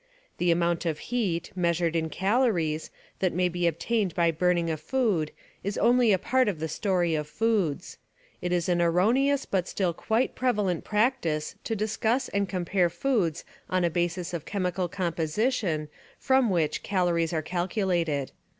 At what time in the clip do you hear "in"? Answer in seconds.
1.95-2.09